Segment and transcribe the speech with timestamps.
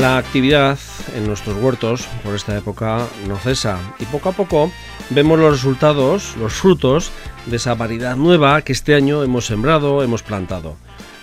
[0.00, 0.78] La actividad
[1.16, 4.70] en nuestros huertos por esta época no cesa y poco a poco
[5.08, 7.10] vemos los resultados, los frutos
[7.46, 10.76] de esa variedad nueva que este año hemos sembrado, hemos plantado.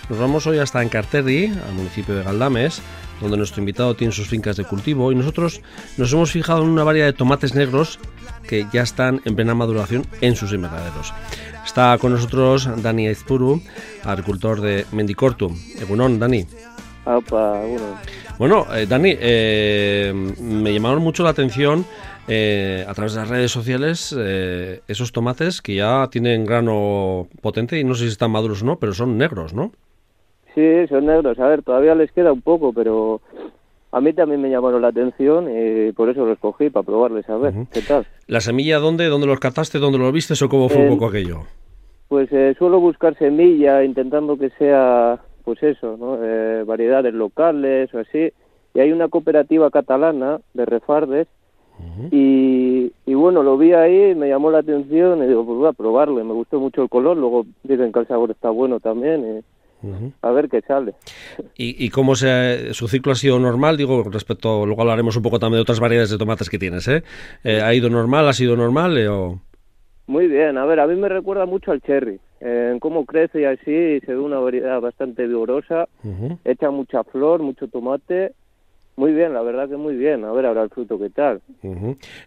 [0.08, 2.82] Nos vamos hoy hasta Encarterri, al municipio de Galdames,
[3.20, 5.60] donde nuestro invitado tiene sus fincas de cultivo y nosotros
[5.96, 8.00] nos hemos fijado en una variedad de tomates negros
[8.48, 11.14] que ya están en plena maduración en sus invernaderos.
[11.64, 13.62] Está con nosotros Dani Aizpuru,
[14.02, 15.56] agricultor de Mendicortum.
[15.80, 16.44] Egunon, Dani.
[17.04, 17.98] Opa, bueno.
[18.38, 21.84] Bueno, eh, Dani, eh, me llamaron mucho la atención
[22.26, 27.78] eh, a través de las redes sociales eh, esos tomates que ya tienen grano potente
[27.78, 29.70] y no sé si están maduros o no, pero son negros, ¿no?
[30.54, 31.38] Sí, son negros.
[31.38, 33.20] A ver, todavía les queda un poco, pero
[33.92, 37.36] a mí también me llamaron la atención y por eso los cogí, para probarles a
[37.36, 38.04] ver qué tal.
[38.26, 39.06] ¿La semilla dónde?
[39.06, 39.78] ¿Dónde los cataste?
[39.78, 40.34] ¿Dónde los viste?
[40.44, 41.42] ¿O cómo fue un En- poco aquello?
[42.08, 46.18] Pues eh, suelo buscar semilla, intentando que sea, pues eso, ¿no?
[46.22, 48.32] Eh, variedades locales o así.
[48.74, 51.28] Y hay una cooperativa catalana de refardes
[52.10, 55.72] y, y bueno, lo vi ahí, me llamó la atención y digo, pues voy a
[55.72, 56.20] probarlo.
[56.20, 59.44] Y me gustó mucho el color, luego dicen que el sabor está bueno también y
[60.22, 60.94] a ver qué sale.
[61.56, 63.76] ¿Y, y cómo se, su ciclo ha sido normal?
[63.76, 67.02] Digo, respecto, luego hablaremos un poco también de otras variedades de tomates que tienes, ¿eh?
[67.42, 68.26] Eh, ¿Ha ido normal?
[68.26, 68.96] ¿Ha sido normal?
[68.96, 69.40] eh, o...
[70.06, 73.44] Muy bien, a ver, a mí me recuerda mucho al cherry, en cómo crece y
[73.44, 76.38] así, se ve una variedad bastante vigorosa, Ujú.
[76.44, 78.32] echa mucha flor, mucho tomate,
[78.96, 81.40] muy bien, la verdad que muy bien, a ver ahora el fruto qué tal.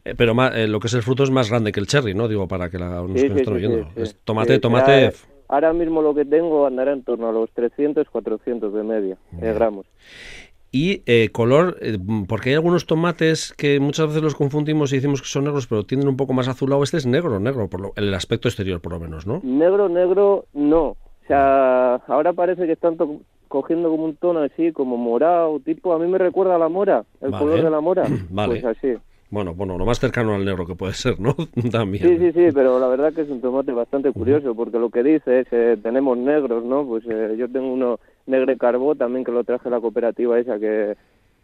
[0.03, 2.13] Eh, pero ma- eh, lo que es el fruto es más grande que el cherry,
[2.13, 2.27] ¿no?
[2.27, 3.83] Digo, para que la, nos sí, están sí, oyendo.
[3.83, 4.01] sí, sí.
[4.01, 4.91] Es tomate, tomate...
[4.91, 5.11] ahora,
[5.49, 9.53] ahora mismo lo que tengo andará en torno a los 300, 400 de media, eh,
[9.53, 9.85] gramos.
[10.71, 11.97] Y eh, color, eh,
[12.27, 15.83] porque hay algunos tomates que muchas veces los confundimos y decimos que son negros, pero
[15.85, 16.83] tienen un poco más azulado.
[16.83, 19.39] Este es negro, negro, por lo- el aspecto exterior por lo menos, ¿no?
[19.43, 20.97] Negro, negro, no, o
[21.27, 25.99] sea, ahora parece que están to- cogiendo como un tono así, como morado, tipo, a
[25.99, 27.45] mí me recuerda a la mora, el Vale.
[27.45, 28.59] color de la mora, Vale.
[28.61, 28.93] pues así.
[29.29, 31.35] Bueno, bueno, lo más cercano al negro que puede ser, ¿no?
[31.71, 32.03] También.
[32.03, 35.03] Sí, sí, sí, pero la verdad que es un tomate bastante curioso, porque lo que
[35.03, 36.85] dice es, eh, tenemos negros, ¿no?
[36.85, 40.59] Pues eh, yo tengo uno negre carbó también que lo traje a la cooperativa esa,
[40.59, 40.95] que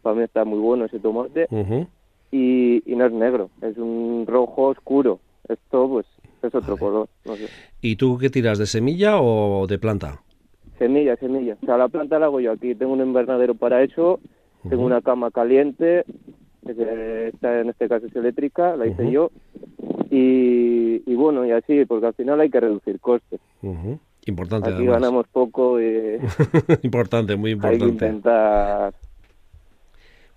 [0.01, 1.87] para mí está muy bueno ese tomate, Ujú.
[2.31, 5.19] y, y no es negro, es un rojo oscuro.
[5.47, 6.05] Esto, pues,
[6.41, 7.47] es otro color, no sé.
[7.81, 10.21] ¿Y tú qué tiras, de semilla o de planta?
[10.79, 11.57] Semilla, semilla.
[11.61, 12.75] O sea, la planta la hago yo aquí.
[12.75, 14.21] Tengo un invernadero para eso,
[14.69, 16.05] tengo una cama caliente,
[16.71, 19.11] esta en este caso es eléctrica, la hice Ujú.
[19.11, 19.31] yo,
[20.09, 23.39] y, y bueno, y así, porque al final hay que reducir costes.
[23.61, 23.99] Ujú.
[24.25, 25.01] Importante, Aquí además.
[25.01, 26.17] ganamos poco y
[26.83, 28.05] importante, muy hay que importante.
[28.05, 28.93] intentar...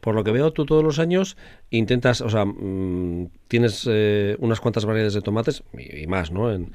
[0.06, 1.36] Por lo que veo, tú todos los años
[1.68, 6.52] intentas, o sea, mm, tienes eh, unas cuantas variedades de tomates y, y más, ¿no?
[6.52, 6.66] En,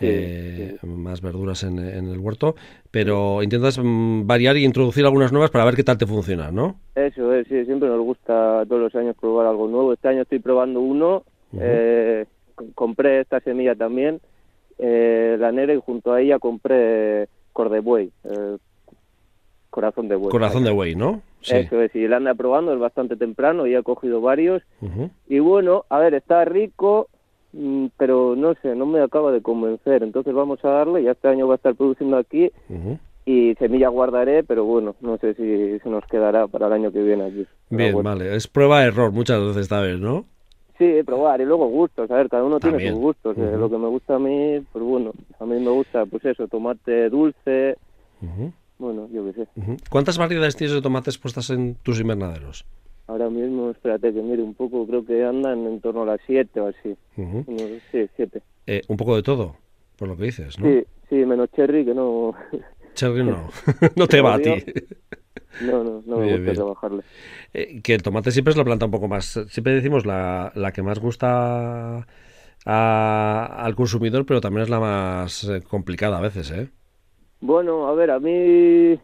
[0.00, 2.56] Sí, eh, Más verduras en, en el huerto,
[2.90, 6.80] pero intentas mm, variar y introducir algunas nuevas para ver qué tal te funciona, ¿no?
[6.96, 9.92] Eso es, sí, siempre nos gusta todos los años probar algo nuevo.
[9.92, 11.22] Este año estoy probando uno,
[11.60, 12.26] eh,
[12.74, 14.20] compré esta semilla también,
[14.78, 18.10] eh, la negra, y junto a ella compré cordebuey,
[19.70, 20.30] corazón de buey.
[20.30, 21.22] Corazón de buey, ¿no?
[21.40, 21.56] Sí.
[21.56, 24.62] Eso es, y la anda probando, es bastante temprano, y he cogido varios.
[25.28, 27.08] Y bueno, a ver, está rico,
[27.52, 30.02] mm, pero no sé, no me acaba de convencer.
[30.02, 32.50] Entonces vamos a darle, ya este año va a estar produciendo aquí,
[33.24, 37.02] y semilla guardaré, pero bueno, no sé si se nos quedará para el año que
[37.02, 37.46] viene aquí.
[37.70, 38.10] Bien, bueno.
[38.10, 38.34] vale.
[38.34, 40.24] Es prueba-error muchas veces esta vez, ¿no?
[40.78, 43.36] Sí, probar y luego gustos, a ver, cada uno tiene sus gustos.
[43.36, 43.54] eh.
[43.58, 47.10] Lo que me gusta a mí, pues bueno, a mí me gusta, pues eso, tomate
[47.10, 47.76] dulce,
[48.22, 48.50] Ujú.
[48.80, 49.48] Bueno, yo qué sé.
[49.88, 52.64] ¿Cuántas variedades tienes de tomates puestas en tus invernaderos?
[53.06, 56.60] Ahora mismo, espérate que mire un poco, creo que andan en torno a las siete
[56.60, 56.96] o así.
[57.92, 58.42] Sí, siete.
[58.66, 59.56] Eh, un poco de todo,
[59.96, 60.66] por lo que dices, ¿no?
[60.66, 62.34] Sí, sí, menos cherry que no,
[62.94, 63.48] Cherry no.
[63.96, 64.54] no te va a ti.
[65.60, 66.54] No, no, no me Bien, gusta bien.
[66.56, 67.02] trabajarle.
[67.52, 69.38] Eh, que el tomate siempre es la planta un poco más.
[69.48, 72.06] Siempre decimos la, la que más gusta
[72.64, 76.68] a- al consumidor, pero también es la más eh, complicada a veces, ¿eh?
[77.40, 78.98] Bueno, a ver, a mí eh,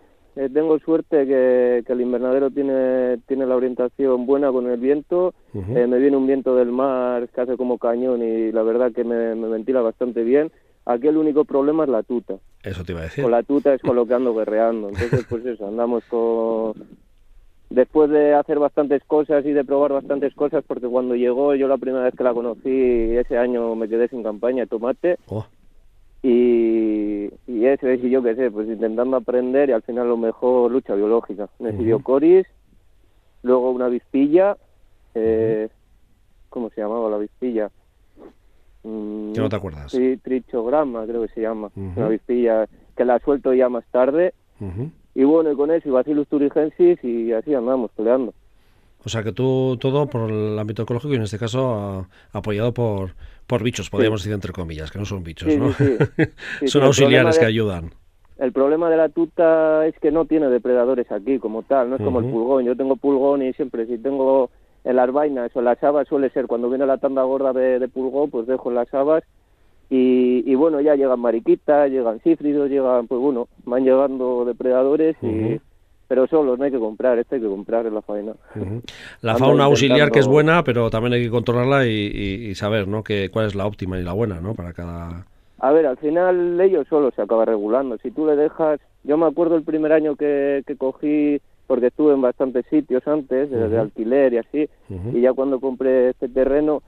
[0.52, 5.34] tengo suerte que, que el invernadero tiene, tiene la orientación buena con el viento.
[5.54, 5.76] Ujú.
[5.76, 9.04] Eh, me viene un viento del mar que hace como cañón y la verdad que
[9.04, 10.52] me, me ventila bastante bien.
[10.84, 12.36] Aquí el único problema es la tuta.
[12.62, 13.24] Eso te iba a decir.
[13.24, 14.88] Con la tuta es con lo que ando guerreando.
[14.88, 16.74] Entonces, pues eso, andamos con...
[17.70, 21.78] Después de hacer bastantes cosas y de probar bastantes cosas, porque cuando llegó, yo la
[21.78, 22.70] primera vez que la conocí,
[23.16, 25.16] ese año me quedé sin campaña de tomate.
[25.26, 25.44] Oh,
[26.22, 26.85] Y,
[27.46, 30.70] y eso es, y yo qué sé, pues intentando aprender y al final lo mejor
[30.70, 31.48] lucha biológica.
[31.58, 32.46] Me sirvió coris,
[33.42, 34.56] luego una avispilla,
[35.14, 35.68] eh,
[36.48, 37.70] ¿cómo se llamaba la avispilla?
[38.82, 39.92] Mm, que no te acuerdas.
[39.92, 42.66] sí, trichograma creo que se llama, una avispilla
[42.96, 44.34] que la suelto ya más tarde
[45.16, 48.34] y bueno, y con eso, y Bacillus turigensis, y así andamos peleando.
[49.06, 53.12] O sea que tú todo por el ámbito ecológico y en este caso apoyado por,
[53.46, 55.70] por bichos, podríamos decir entre comillas, que no son bichos, ¿no?
[56.66, 57.92] son auxiliares que ayudan.
[58.36, 62.02] El problema de la tuta es que no tiene depredadores aquí como tal, no es
[62.02, 62.64] como el pulgón.
[62.64, 64.50] Yo tengo pulgón y siempre si tengo
[64.82, 68.30] en las vainas o las habas suele ser cuando viene la tanda gorda de, pulgón,
[68.30, 69.22] pues dejo las habas
[69.88, 75.60] y, bueno, ya llegan mariquitas, llegan cífridos, llegan, pues bueno, van llegando depredadores y
[76.08, 78.32] pero solo no hay que comprar, este hay que comprar en la faena.
[79.22, 83.02] La fauna auxiliar que es buena, pero también hay que controlarla y, saber, ¿no?
[83.02, 84.54] Que, cuál es la óptima y la buena, ¿no?
[84.54, 85.26] Para cada...
[85.58, 87.96] A ver, al final ellos solo se acaba regulando.
[87.98, 88.78] Si tú le dejas...
[89.04, 93.50] Yo me acuerdo el primer año que, que cogí, porque estuve en bastantes sitios antes,
[93.50, 94.68] de alquiler y así,
[95.12, 96.82] y ya cuando compré este terreno,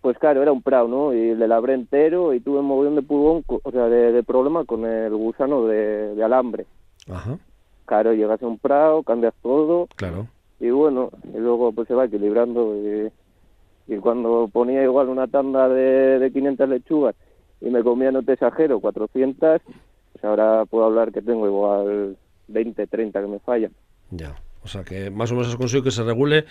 [0.00, 1.12] pues claro, era un prado, ¿no?
[1.12, 4.84] Y le labré entero y tuve un mogollón de pulgón, o sea, de, problema con
[4.84, 6.66] el gusano de, de alambre.
[7.08, 7.38] Ajá
[7.90, 9.88] claro, llegas a un prado, cambias todo.
[9.96, 10.28] Claro.
[10.60, 12.76] Y bueno, y luego pues se va equilibrando.
[12.76, 13.10] Y,
[13.96, 17.16] cuando ponía igual una tanda de, de 500 lechugas
[17.60, 19.60] y me comía, no te exagero, 400,
[20.12, 22.16] pues ahora puedo hablar que tengo igual
[22.46, 23.72] 20, 30 que me fallan.
[24.12, 24.36] Ya.
[24.62, 26.44] O sea que más o menos has conseguido que se regule,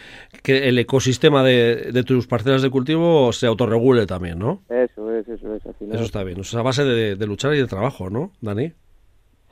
[0.43, 4.63] que el ecosistema de, de tus parcelas de cultivo se autorregule también, ¿no?
[4.67, 5.63] Eso es, eso es.
[5.65, 6.41] Eso está bien.
[6.41, 8.73] O sea, a base de, de luchar y de trabajo, ¿no, Dani?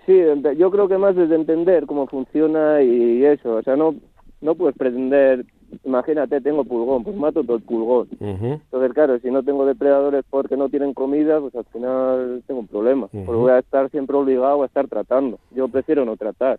[0.07, 0.17] Sí,
[0.57, 3.93] yo creo que más desde entender cómo funciona y eso, o sea, no,
[4.39, 5.45] no puedes pretender,
[5.83, 8.07] imagínate, tengo pulgón, pues mato todo el pulgón.
[8.21, 12.67] Entonces, claro, si no tengo depredadores porque no tienen comida, pues al final tengo un
[12.67, 15.39] problema, porque voy a estar siempre obligado a estar tratando.
[15.51, 16.57] Yo prefiero no tratar,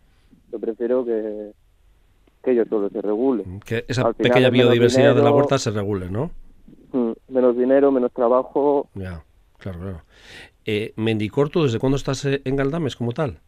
[0.52, 1.52] yo prefiero que,
[2.44, 3.44] que ellos solo se regule.
[3.64, 6.30] Que esa pequeña biodiversidad de la huerta se regule, ¿no?
[6.92, 8.88] Mm, menos dinero, menos trabajo.
[8.94, 9.22] Ya,
[9.56, 10.00] claro, claro.
[10.70, 13.38] Eh, Mendicorto, ¿desde cuándo estás eh, en Galdames como tal?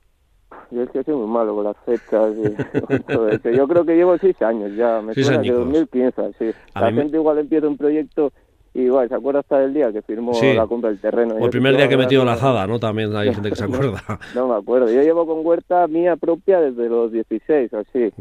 [0.71, 2.35] Yo es que soy muy malo con las fechas.
[2.35, 6.51] Y, Yo creo que llevo seis años ya, me suena que 2015, sí.
[6.75, 8.33] la gente igual empieza un proyecto
[8.73, 11.35] y igual, ¿se acuerda hasta del día que firmó la compra del terreno?
[11.35, 12.79] O el primer día que metió la azada, ¿no?
[12.79, 14.01] También hay gente que se acuerda.
[14.35, 14.91] No, me acuerdo.
[14.91, 18.13] Yo llevo con huerta mía propia desde los 16, así.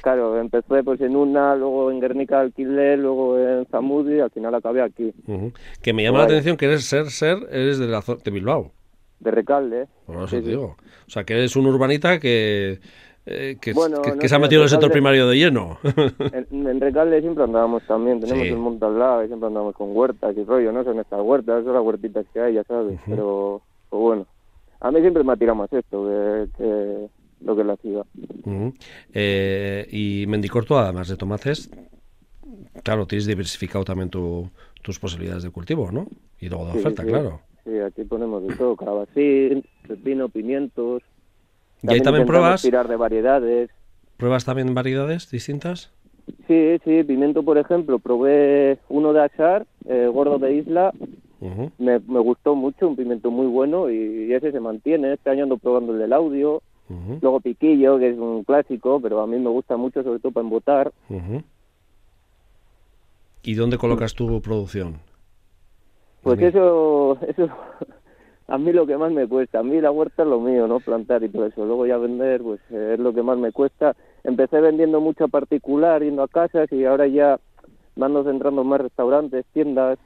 [0.00, 4.54] Claro, empecé pues en una, luego en Guernica alquiler, luego en Zamudi y al final
[4.54, 5.12] acabé aquí.
[5.82, 8.72] Que me llama la atención que eres ser, ser, eres de, la, de Bilbao.
[9.20, 9.88] De Recalde.
[10.06, 10.76] Bueno, eso digo.
[11.06, 12.80] O sea, que eres un urbanita que
[13.24, 15.78] eh, que, se ha metido en el sector primario de lleno.
[16.32, 20.36] en, Recalde siempre andábamos también, tenemos el monte al lado y siempre andamos con huertas
[20.36, 24.00] y rollo, no son estas huertas, son las huertitas que hay, ya sabes, pero pues
[24.00, 24.26] bueno,
[24.80, 26.04] a mí siempre me ha tirado más esto
[26.56, 27.08] que,
[27.40, 28.06] lo que es la ciudad.
[29.12, 31.70] eh, y Mendicorto, además de tomates,
[32.82, 34.50] claro, tienes diversificado también tu,
[34.82, 36.08] tus posibilidades de cultivo, ¿no?
[36.40, 37.40] Y luego de oferta, claro.
[37.64, 41.02] Sí, aquí ponemos de todo, calabacín, pepino, pimientos,
[41.82, 42.62] ¿Y hay también pruebas?
[42.62, 43.70] Tirar de variedades.
[44.16, 45.92] ¿Pruebas también variedades distintas?
[46.46, 50.92] Sí, sí, pimiento, por ejemplo, probé uno de Achar, eh, gordo de isla,
[51.78, 55.12] me, gustó mucho, un pimiento muy bueno y, ese se mantiene.
[55.12, 56.62] Este año ando probando el del audio.
[57.22, 60.44] Luego piquillo, que es un clásico, pero a mí me gusta mucho, sobre todo para
[60.44, 60.92] embotar.
[63.42, 64.98] ¿Y dónde colocas tu producción?
[66.22, 67.48] Pues eso, eso
[68.52, 70.78] a mí lo que más me cuesta, a mí la huerta es lo mío, ¿no?
[70.78, 71.64] Plantar y todo eso.
[71.64, 73.96] Luego ya vender, pues es lo que más me cuesta.
[74.24, 77.40] Empecé vendiendo mucho particular, yendo a casas y ahora ya
[77.96, 79.98] me ando centrando en más restaurantes, tiendas.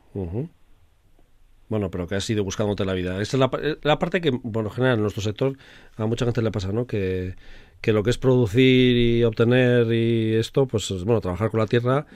[1.68, 3.20] Bueno, pero que has ido buscándote la vida.
[3.20, 5.56] Esa es la, eh, la, parte que, bueno, en general en nuestro sector
[5.96, 6.86] a mucha gente le pasa, ¿no?
[6.86, 7.34] Que,
[7.80, 12.06] que lo que es producir y obtener y esto, pues, bueno, trabajar con la tierra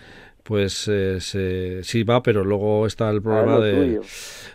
[0.50, 4.00] pues eh, sí va, pero luego está el problema de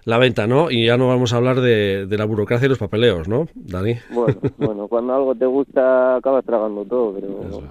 [0.03, 0.69] la venta, ¿no?
[0.69, 3.95] Y ya no vamos a hablar de, la burocracia y los papeleos, ¿no, Dani?
[4.13, 7.61] Bueno, bueno, cuando algo te gusta acabas tragando todo, pero...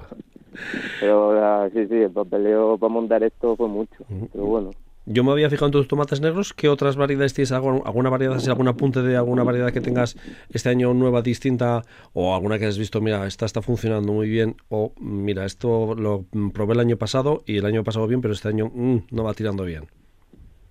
[1.01, 4.71] Pero sí, sí, el papeleo para montar esto fue mucho, pero bueno.
[5.07, 6.55] Yo me había fijado en tus tomates negros.
[6.55, 7.53] ¿Qué otras variedades tienes?
[7.53, 10.17] ¿Alguna variedad, algún apunte de alguna variedad que tengas
[10.51, 11.83] este año nueva, distinta?
[12.15, 14.57] ¿O alguna que has visto, mira, esta está funcionando muy bien?
[14.71, 18.49] O mira, esto lo probé el año pasado y el año pasado bien, pero este
[18.49, 19.85] año mm, no va tirando bien.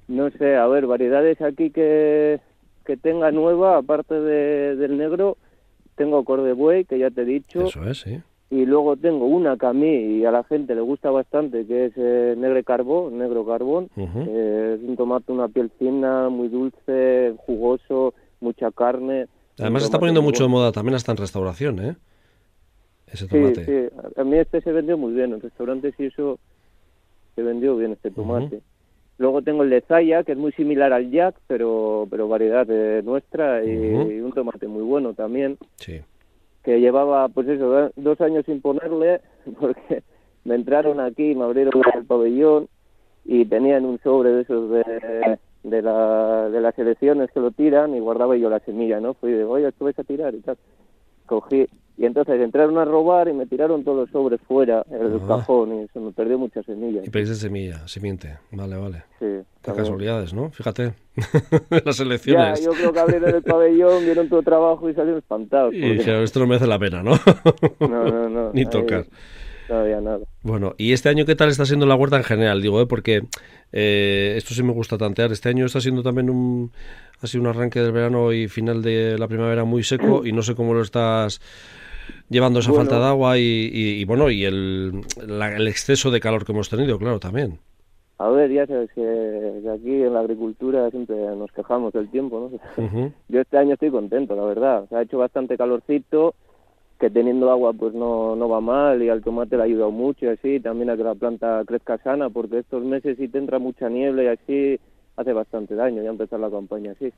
[0.07, 2.39] No sé, a ver, variedades aquí que,
[2.85, 5.37] que tenga nueva, aparte de, del negro,
[5.95, 7.67] tengo Cordebuey, que ya te he dicho.
[7.67, 8.19] Eso es, sí.
[8.53, 11.85] Y luego tengo una que a mí y a la gente le gusta bastante, que
[11.87, 13.89] es eh, negro carbón, negro carbón.
[13.95, 19.25] es un tomate, una piel fina, muy dulce, jugoso, mucha carne.
[19.57, 21.95] Además se está poniendo mucho de moda también hasta en restauración, ¿eh?
[23.07, 23.65] Ese tomate.
[23.65, 24.11] Sí, sí.
[24.17, 25.33] A mí este se vendió muy bien.
[25.33, 26.37] En restaurantes y eso
[27.33, 28.61] se vendió bien este tomate.
[29.17, 32.67] Luego tengo el de Zaya, que es muy similar al Jack, pero, pero variedad
[33.01, 35.57] nuestra y, y, un tomate muy bueno también.
[35.77, 36.01] Sí.
[36.63, 39.21] Que llevaba, pues eso, dos años sin ponerle,
[39.59, 40.03] porque
[40.43, 42.67] me entraron aquí, me abrieron el pabellón
[43.25, 47.95] y tenían un sobre de esos de, de, la, de las elecciones que lo tiran
[47.95, 49.13] y guardaba yo la semilla, ¿no?
[49.13, 50.33] Fui de, oye, ¿tú vas a tirar?
[50.35, 50.57] Y tal.
[51.25, 55.27] Cogí, y entonces entraron a robar y me tiraron todos los sobres fuera, el Ah.
[55.27, 57.05] cajón, y se me perdió muchas semillas.
[57.05, 58.37] Y pediste semilla, simiente.
[58.51, 58.97] Vale, vale.
[59.19, 59.85] Sí, Qué también.
[59.85, 60.49] casualidades, ¿no?
[60.51, 60.93] Fíjate.
[61.85, 62.63] Las Ya, elecciones.
[62.65, 65.73] yo creo que abrieron el pabellón, vieron todo trabajo y salieron espantados.
[65.73, 67.11] Y porque- dijeron, esto no merece la pena, ¿no?
[67.79, 68.51] No, no, no.
[68.53, 69.05] Ni tocar.
[69.69, 70.19] Había nada.
[70.41, 72.61] Bueno, ¿y este año qué tal está siendo la huerta en general?
[72.61, 72.85] Digo, ¿eh?
[72.85, 73.23] porque
[73.71, 75.31] eh, esto sí me gusta tantear.
[75.31, 76.71] Este año está siendo también un,
[77.21, 80.41] ha sido un arranque del verano y final de la primavera muy seco y no
[80.41, 81.39] sé cómo lo estás
[82.29, 82.85] llevando esa Bueno.
[82.89, 86.51] falta de agua y, y- y, bueno, y el, la- el exceso de calor que
[86.51, 87.59] hemos tenido, claro, también.
[88.19, 89.01] A ver, ya sabes que,
[89.73, 92.83] aquí en la agricultura siempre nos quejamos del tiempo, ¿no?
[93.29, 94.85] Yo este año estoy contento, la verdad.
[94.93, 96.35] Ha hecho bastante calorcito,
[97.03, 100.25] que teniendo agua pues no, no va mal y al tomate le ha ayudado mucho
[100.25, 103.59] y así, también a que la planta crezca sana, porque estos meses si te entra
[103.59, 104.79] mucha niebla y así
[105.17, 107.11] hace bastante daño ya empezar la campaña así.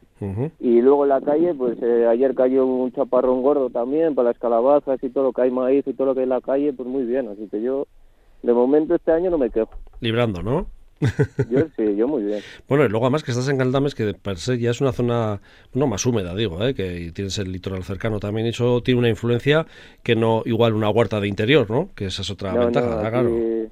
[0.60, 4.40] Y luego en la calle, pues eh, ayer cayó un chaparrón gordo también para las
[4.40, 6.74] calabazas y todo lo que hay maíz y todo lo que hay en la calle,
[6.74, 7.28] pues muy bien.
[7.28, 7.86] Así que yo,
[8.42, 9.70] de momento este año no me quejo.
[10.02, 10.66] Librando, ¿no?
[11.50, 12.40] Yo sí, yo muy bien.
[12.70, 15.42] Bueno, y luego además que estás en Galdames, que per se ya es una zona,
[15.74, 16.74] no más húmeda, digo, ¿eh?
[16.74, 19.66] que tienes el litoral cercano también, eso tiene una influencia
[20.04, 21.90] que no igual una huerta de interior, ¿no?
[21.96, 23.70] Que esa es otra No, ventaja, no, aquí- claro.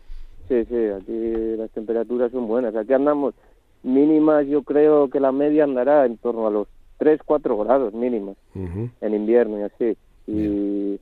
[0.50, 2.76] Sí, sí, aquí las temperaturas son buenas.
[2.76, 3.34] Aquí andamos
[3.82, 8.36] mínimas, yo creo que la media andará en torno a los 3, 4 grados mínimas
[8.54, 9.98] en invierno y así.
[10.28, 11.00] Y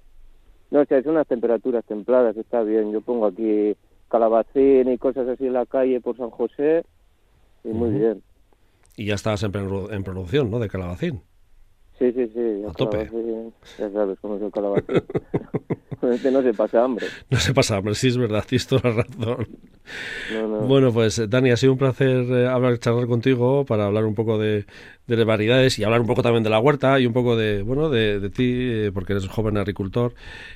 [0.70, 2.92] no sé, son unas temperaturas templadas, está bien.
[2.92, 3.75] Yo pongo aquí
[4.12, 6.84] calabacín y cosas así en la calle por San José
[7.63, 8.22] y muy bien.
[8.98, 10.60] Y ya estás en, en producción, ¿no?
[10.60, 11.22] De calabacín.
[11.98, 12.63] Sí, sí, sí.
[12.68, 13.10] A tope.
[13.77, 14.96] ya sabes cómo es el calabacín.
[16.01, 17.06] No se pasa hambre.
[17.30, 19.48] No se pasa, pero sí es verdad, tienes toda la razón.
[20.33, 20.57] No, no.
[20.67, 24.38] Bueno, pues Dani, ha sido un placer eh, hablar, charlar contigo para hablar un poco
[24.38, 24.65] de,
[25.07, 27.89] de variedades y hablar un poco también de la huerta y un poco de, bueno,
[27.89, 30.13] de, de ti, eh, porque eres joven agricultor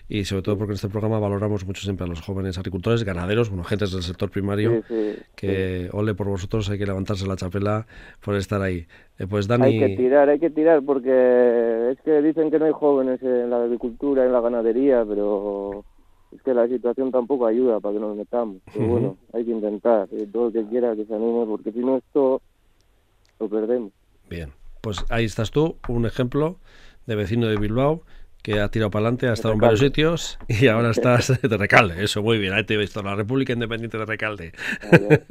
[0.08, 3.50] y sobre todo porque en este programa valoramos mucho siempre a los jóvenes agricultores, ganaderos,
[3.50, 7.36] bueno, gentes del sector primario, Sí, sí, que ole por vosotros, hay que levantarse la
[7.36, 7.86] chapela
[8.24, 8.86] por estar ahí.
[9.18, 12.66] Eh, pues Hay que Dani, tirar, hay que tirar, porque es que dicen que no
[12.66, 15.84] hay jóvenes en la agricultura, en la ganadería, pero
[16.36, 18.58] es que la situación tampoco ayuda para que nos metamos.
[18.72, 18.94] Pero Ujú.
[18.94, 21.98] bueno, hay que intentar, eh, todo el que quiera que se anime, porque si no
[21.98, 22.42] esto
[23.40, 23.92] lo perdemos.
[24.30, 24.52] bien,
[24.82, 26.60] pues ahí estás tú, un ejemplo
[27.06, 28.04] de vecino de Bilbao
[28.46, 32.04] que ha tirado para adelante, ha estado en varios sitios y ahora estás de Recalde,
[32.04, 34.52] eso, muy bien, ahí te he visto, la República Independiente de Recalde.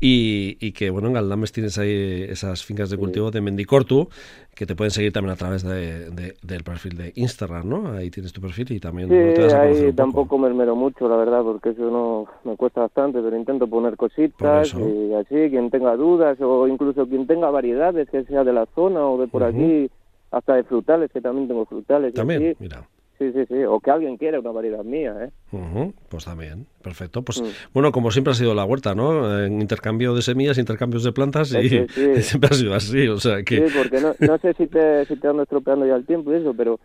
[0.00, 4.08] Y, y que, bueno, en Galdames tienes ahí esas fincas de cultivo de Mendicortu,
[4.54, 7.92] que te pueden seguir también a través de, de- del perfil de Instagram, ¿no?
[7.92, 11.16] Ahí tienes tu perfil y también Sí, te a ahí tampoco me esmero mucho, la
[11.16, 15.96] verdad, porque eso no me cuesta bastante, pero intento poner cositas y así, quien tenga
[15.96, 19.90] dudas o incluso quien tenga variedades, que sea de la zona o de por aquí,
[20.30, 22.14] hasta de frutales, que también tengo frutales.
[22.14, 22.56] También, así.
[22.60, 22.88] mira.
[23.18, 25.14] Sí, sí, sí, o que alguien quiera una variedad mía,
[25.50, 25.90] ¿eh?
[26.10, 27.22] Pues también, perfecto.
[27.22, 27.46] Pues Mm.
[27.72, 29.42] bueno, como siempre ha sido la huerta, ¿no?
[29.42, 32.22] En intercambio de semillas, intercambios de plantas y Sí, sí, sí.
[32.22, 33.68] siempre ha sido así, o sea que...
[33.68, 36.36] Sí, porque no, no sé si te, si te ando estropeando ya el tiempo y
[36.36, 36.78] eso, pero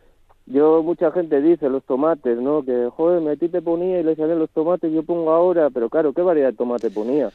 [0.46, 2.64] yo, mucha gente dice los tomates, ¿no?
[2.64, 5.90] Que, joder, a ti te ponía y le salían los tomates, yo pongo ahora, pero
[5.90, 7.30] claro, ¿qué variedad de tomate ponía?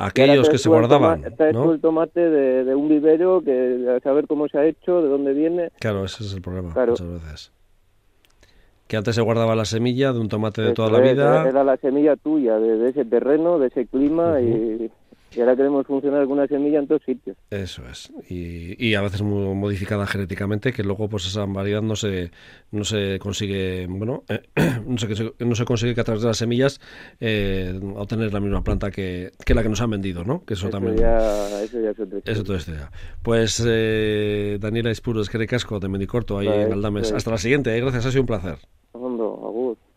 [0.00, 1.72] Aquellos que se tú guardaban, traes tú ¿no?
[1.72, 5.32] el tomate de, de un vivero, que a saber cómo se ha hecho, de dónde
[5.32, 5.70] viene.
[5.78, 6.92] Claro, ese es el problema Claro.
[6.92, 7.52] muchas veces.
[8.88, 11.48] Que antes se guardaba la semilla de un tomate de toda la vida.
[11.48, 14.90] Era la semilla tuya, de, de ese terreno, de ese clima, y,
[15.34, 17.36] y ahora queremos funcionar con una semilla en todos sitios.
[17.50, 18.12] Eso es.
[18.28, 22.30] Y, y a veces muy modificada genéticamente, que luego pues esa variedad no se,
[22.70, 24.42] no se consigue, bueno, eh,
[24.86, 26.80] no, se, no se consigue que a través de las semillas
[27.20, 30.44] eh, obtener la misma planta que, que la que nos han vendido, ¿no?
[30.44, 30.96] Que eso, Eso también...
[30.96, 32.90] ya, eso ya es otra Eso todo esto ya.
[33.22, 37.08] Pues eh, Daniela Ispuro, es que de Casco, de Mendicorto, ahí Vale, en Aldames.
[37.08, 37.12] pues.
[37.12, 38.58] Hasta la siguiente, eh, gracias, ha sido un placer.